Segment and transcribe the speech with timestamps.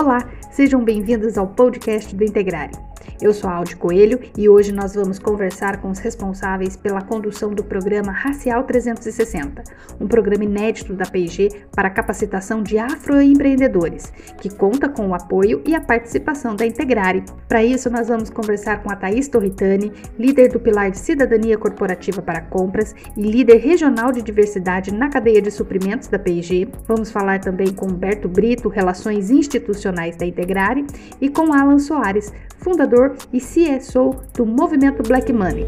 [0.00, 2.72] Olá, sejam bem-vindos ao podcast do Integrare.
[3.20, 7.62] Eu sou Aldi Coelho e hoje nós vamos conversar com os responsáveis pela condução do
[7.62, 9.62] programa Racial 360,
[10.00, 15.74] um programa inédito da P&G para capacitação de afroempreendedores, que conta com o apoio e
[15.74, 17.24] a participação da Integrare.
[17.48, 22.22] Para isso, nós vamos conversar com a Thaís Torritani, líder do Pilar de Cidadania Corporativa
[22.22, 26.68] para Compras e líder regional de diversidade na cadeia de suprimentos da P&G.
[26.86, 30.86] Vamos falar também com Humberto Brito, Relações Institucionais da Integrare,
[31.20, 35.66] e com Alan Soares, fundador e CSO do movimento Black Money.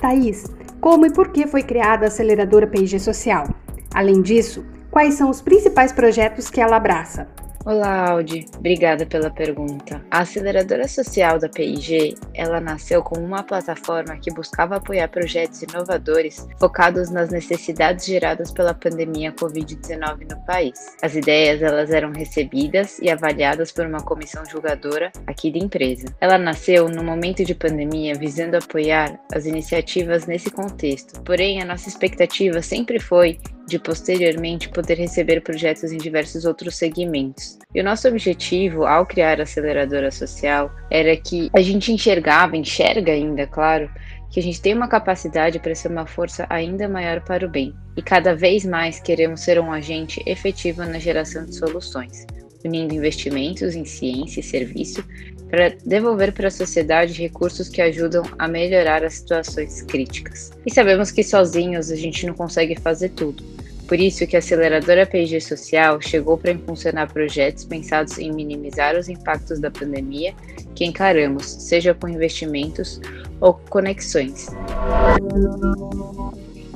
[0.00, 0.44] Thaís,
[0.80, 3.48] como e por que foi criada a aceleradora PIG Social?
[3.94, 7.28] Além disso, quais são os principais projetos que ela abraça?
[7.68, 8.46] Olá, Audi.
[8.56, 10.02] Obrigada pela pergunta.
[10.10, 16.48] A aceleradora social da PIG, ela nasceu como uma plataforma que buscava apoiar projetos inovadores
[16.58, 20.96] focados nas necessidades geradas pela pandemia COVID-19 no país.
[21.02, 26.06] As ideias, elas eram recebidas e avaliadas por uma comissão julgadora aqui da empresa.
[26.22, 31.20] Ela nasceu no momento de pandemia visando apoiar as iniciativas nesse contexto.
[31.20, 33.38] Porém, a nossa expectativa sempre foi
[33.68, 37.58] de posteriormente poder receber projetos em diversos outros segmentos.
[37.74, 43.12] E o nosso objetivo ao criar a aceleradora social era que a gente enxergava, enxerga
[43.12, 43.90] ainda, claro,
[44.30, 47.74] que a gente tem uma capacidade para ser uma força ainda maior para o bem.
[47.94, 52.26] E cada vez mais queremos ser um agente efetivo na geração de soluções,
[52.64, 55.04] unindo investimentos em ciência e serviço
[55.50, 60.50] para devolver para a sociedade recursos que ajudam a melhorar as situações críticas.
[60.66, 63.42] E sabemos que sozinhos a gente não consegue fazer tudo.
[63.86, 69.08] Por isso que a aceleradora PIG Social chegou para impulsionar projetos pensados em minimizar os
[69.08, 70.34] impactos da pandemia
[70.74, 73.00] que encaramos, seja com investimentos
[73.40, 74.48] ou conexões.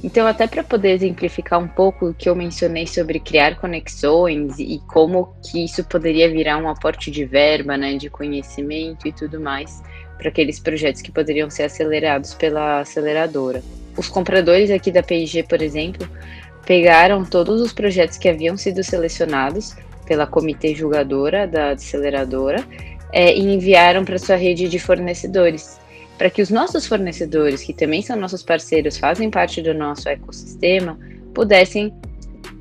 [0.03, 4.81] Então, até para poder exemplificar um pouco o que eu mencionei sobre criar conexões e
[4.89, 9.81] como que isso poderia virar um aporte de verba, né, de conhecimento e tudo mais
[10.19, 13.63] para aqueles projetos que poderiam ser acelerados pela aceleradora.
[13.97, 16.09] Os compradores aqui da PIG, por exemplo,
[16.65, 22.65] pegaram todos os projetos que haviam sido selecionados pela comitê julgadora da aceleradora
[23.13, 25.79] é, e enviaram para sua rede de fornecedores,
[26.23, 30.97] para que os nossos fornecedores, que também são nossos parceiros, fazem parte do nosso ecossistema,
[31.35, 31.93] pudessem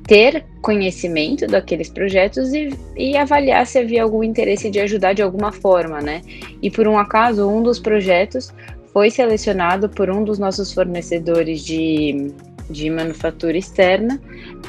[0.02, 5.52] ter conhecimento daqueles projetos e, e, avaliar se havia algum interesse de ajudar de alguma
[5.52, 6.22] forma, né?
[6.60, 8.52] E por um acaso, um dos projetos
[8.92, 12.34] foi selecionado por um dos nossos fornecedores de
[12.70, 14.20] de manufatura externa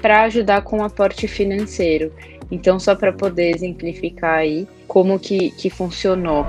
[0.02, 2.12] para ajudar com o aporte financeiro.
[2.52, 6.46] Então, só para poder exemplificar aí como que, que funcionou.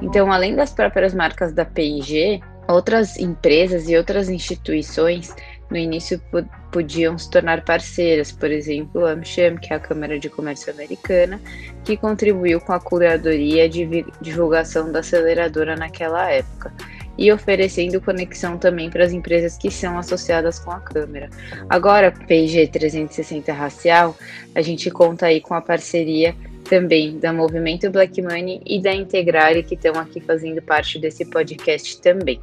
[0.00, 5.34] Então, além das próprias marcas da P&G, outras empresas e outras instituições
[5.70, 6.20] no início
[6.70, 11.40] podiam se tornar parceiras, por exemplo, a AmCham, que é a Câmara de Comércio Americana,
[11.82, 16.72] que contribuiu com a curadoria de divulgação da aceleradora naquela época
[17.16, 21.28] e oferecendo conexão também para as empresas que são associadas com a câmera.
[21.68, 24.16] Agora, PG 360 Racial,
[24.54, 26.34] a gente conta aí com a parceria
[26.64, 32.00] também da Movimento Black Money e da Integrare, que estão aqui fazendo parte desse podcast
[32.00, 32.40] também.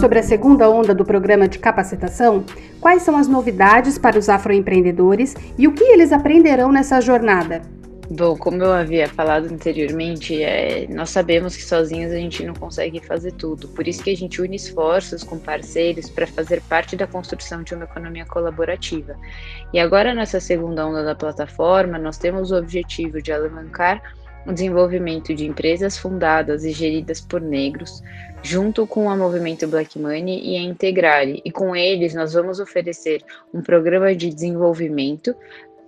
[0.00, 2.44] Sobre a segunda onda do programa de capacitação,
[2.80, 7.62] quais são as novidades para os afroempreendedores e o que eles aprenderão nessa jornada?
[8.10, 13.04] Bom, como eu havia falado anteriormente, é, nós sabemos que sozinhos a gente não consegue
[13.04, 13.68] fazer tudo.
[13.68, 17.74] Por isso que a gente une esforços com parceiros para fazer parte da construção de
[17.74, 19.14] uma economia colaborativa.
[19.74, 24.00] E agora, nessa segunda onda da plataforma, nós temos o objetivo de alavancar
[24.46, 28.02] o desenvolvimento de empresas fundadas e geridas por negros,
[28.42, 31.42] junto com o movimento Black Money e a Integrare.
[31.44, 35.36] E com eles, nós vamos oferecer um programa de desenvolvimento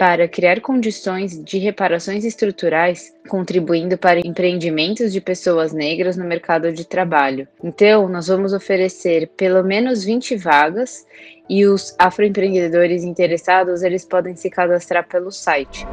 [0.01, 6.87] para criar condições de reparações estruturais, contribuindo para empreendimentos de pessoas negras no mercado de
[6.87, 7.47] trabalho.
[7.63, 11.07] Então, nós vamos oferecer pelo menos 20 vagas
[11.51, 15.87] e os afroempreendedores interessados, eles podem se cadastrar pelo site.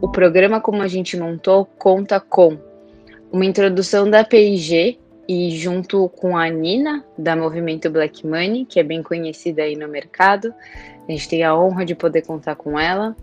[0.00, 2.56] O programa como a gente montou conta com
[3.30, 8.82] uma introdução da PIG e junto com a Nina da Movimento Black Money, que é
[8.82, 10.54] bem conhecida aí no mercado,
[11.08, 13.16] a gente tem a honra de poder contar com ela.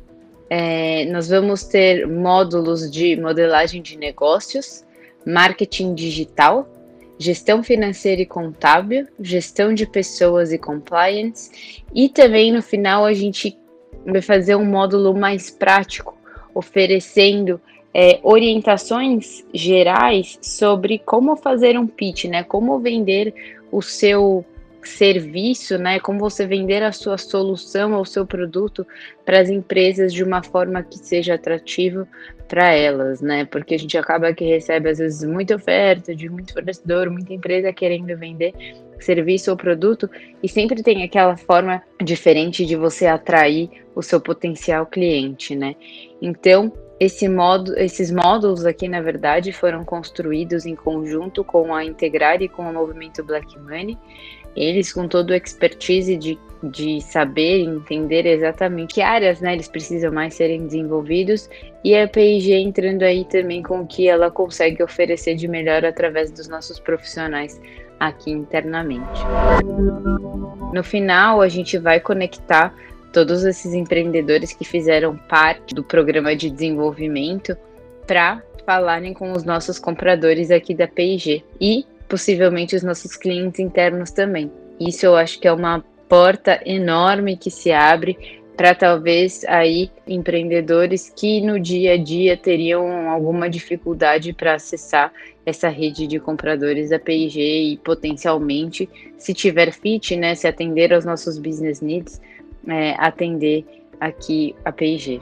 [0.50, 4.86] É, nós vamos ter módulos de modelagem de negócios,
[5.26, 6.68] marketing digital,
[7.18, 13.58] gestão financeira e contábil, gestão de pessoas e compliance, e também no final a gente
[14.06, 16.18] vai fazer um módulo mais prático,
[16.54, 17.62] oferecendo
[17.94, 22.44] é, orientações gerais sobre como fazer um pitch, né?
[22.44, 23.34] Como vender
[23.72, 24.46] o seu
[24.90, 26.00] serviço, né?
[26.00, 28.86] Como você vender a sua solução ou seu produto
[29.26, 32.08] para as empresas de uma forma que seja atrativo
[32.48, 33.46] para elas, né?
[33.46, 37.72] Porque a gente acaba que recebe às vezes muita oferta de muito fornecedor, muita empresa
[37.72, 38.54] querendo vender
[39.00, 40.10] serviço ou produto
[40.44, 45.76] e sempre tem aquela forma diferente de você atrair o seu potencial cliente, né?
[46.22, 52.42] Então, esse modo, esses módulos aqui, na verdade, foram construídos em conjunto com a Integrar
[52.44, 53.98] e com o movimento Black Money.
[54.56, 60.12] Eles, com todo o expertise de, de saber entender exatamente que áreas né, eles precisam
[60.12, 61.50] mais serem desenvolvidos,
[61.84, 66.32] e a PIG entrando aí também com o que ela consegue oferecer de melhor através
[66.32, 67.60] dos nossos profissionais
[68.00, 69.22] aqui internamente.
[70.74, 72.74] No final, a gente vai conectar
[73.12, 77.56] todos esses empreendedores que fizeram parte do programa de desenvolvimento
[78.08, 84.12] para falarem com os nossos compradores aqui da P&G e possivelmente os nossos clientes internos
[84.12, 84.52] também.
[84.78, 91.10] Isso eu acho que é uma porta enorme que se abre para talvez aí empreendedores
[91.16, 95.14] que no dia a dia teriam alguma dificuldade para acessar
[95.46, 101.06] essa rede de compradores da P&G e potencialmente, se tiver fit, né, se atender aos
[101.06, 102.22] nossos business needs,
[102.68, 103.66] é, atender
[104.02, 105.22] aqui a PIG.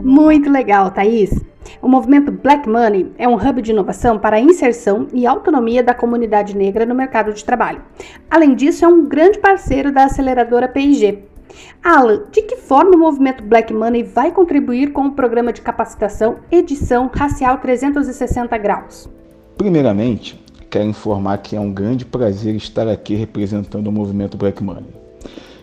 [0.00, 1.44] Muito legal, Thaís.
[1.82, 5.92] O movimento Black Money é um hub de inovação para a inserção e autonomia da
[5.92, 7.82] comunidade negra no mercado de trabalho.
[8.30, 11.24] Além disso, é um grande parceiro da aceleradora PIG.
[11.82, 16.36] Alan, de que forma o movimento Black Money vai contribuir com o programa de capacitação
[16.50, 19.08] Edição Racial 360 Graus?
[19.56, 25.03] Primeiramente, quero informar que é um grande prazer estar aqui representando o movimento Black Money.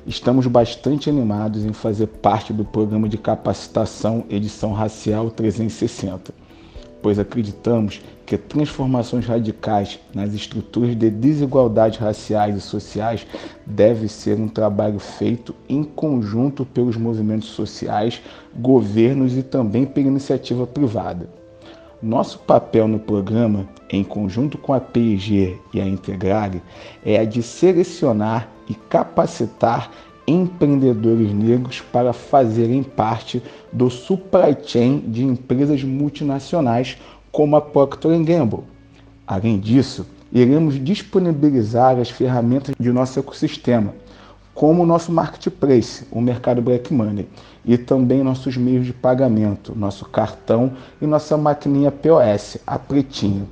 [0.05, 6.33] Estamos bastante animados em fazer parte do programa de capacitação Edição Racial 360,
[7.03, 13.27] pois acreditamos que transformações radicais nas estruturas de desigualdades raciais e sociais
[13.63, 18.23] deve ser um trabalho feito em conjunto pelos movimentos sociais,
[18.55, 21.29] governos e também pela iniciativa privada.
[22.01, 26.59] Nosso papel no programa, em conjunto com a PIG e a Integrare,
[27.05, 29.91] é a de selecionar e capacitar
[30.25, 36.97] empreendedores negros para fazerem parte do supply chain de empresas multinacionais
[37.31, 38.63] como a Procter Gamble.
[39.27, 43.93] Além disso, iremos disponibilizar as ferramentas de nosso ecossistema,
[44.53, 47.27] como o nosso marketplace, o mercado Black Money,
[47.65, 53.47] e também nossos meios de pagamento, nosso cartão e nossa maquininha POS, a Pretinho,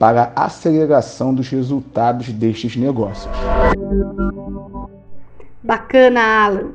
[0.00, 3.30] para a aceleração dos resultados destes negócios.
[5.62, 6.70] Bacana, Alan!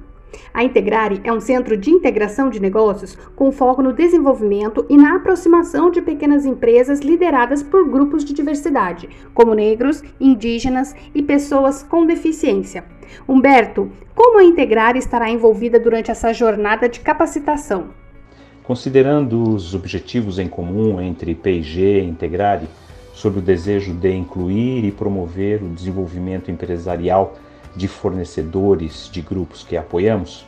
[0.54, 5.16] A Integrare é um centro de integração de negócios com foco no desenvolvimento e na
[5.16, 12.06] aproximação de pequenas empresas lideradas por grupos de diversidade, como negros, indígenas e pessoas com
[12.06, 12.84] deficiência.
[13.28, 17.86] Humberto, como a Integrare estará envolvida durante essa jornada de capacitação?
[18.64, 22.68] Considerando os objetivos em comum entre PIG e Integrare,
[23.16, 27.34] sobre o desejo de incluir e promover o desenvolvimento empresarial
[27.74, 30.46] de fornecedores de grupos que apoiamos,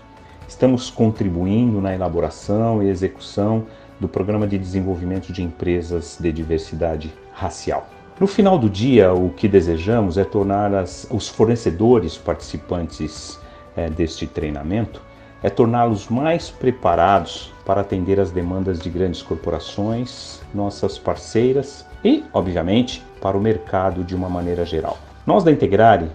[0.48, 3.66] estamos contribuindo na elaboração e execução
[4.00, 7.88] do Programa de Desenvolvimento de Empresas de Diversidade Racial.
[8.19, 13.40] No final do dia, o que desejamos é tornar as, os fornecedores participantes
[13.75, 15.02] é, deste treinamento,
[15.42, 23.04] é torná-los mais preparados para atender as demandas de grandes corporações, nossas parceiras e, obviamente,
[23.21, 24.97] para o mercado de uma maneira geral.
[25.25, 26.07] Nós da Integrare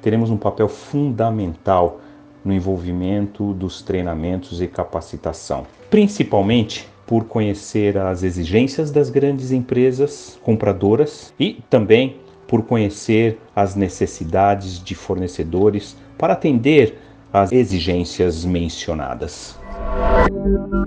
[0.00, 2.00] teremos um papel fundamental
[2.44, 11.32] no envolvimento dos treinamentos e capacitação, principalmente por conhecer as exigências das grandes empresas compradoras
[11.38, 16.98] e também por conhecer as necessidades de fornecedores para atender
[17.32, 19.58] às exigências mencionadas.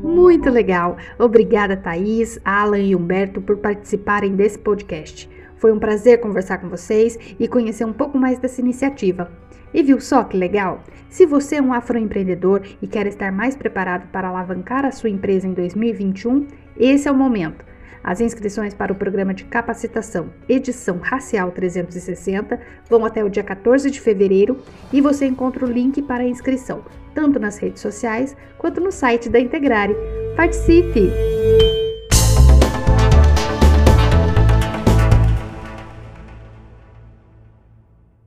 [0.02, 0.98] Muito legal!
[1.20, 5.30] Obrigada, Thaís, Alan e Humberto, por participarem desse podcast.
[5.58, 9.32] Foi um prazer conversar com vocês e conhecer um pouco mais dessa iniciativa.
[9.74, 10.84] E viu só que legal?
[11.10, 15.48] Se você é um afroempreendedor e quer estar mais preparado para alavancar a sua empresa
[15.48, 17.66] em 2021, esse é o momento.
[18.04, 23.92] As inscrições para o programa de capacitação Edição Racial 360 vão até o dia 14
[23.92, 24.58] de fevereiro
[24.94, 26.86] e você encontra o link para a inscrição,
[27.18, 29.96] tanto nas redes sociais quanto no site da Integrare.
[30.36, 31.87] Participe!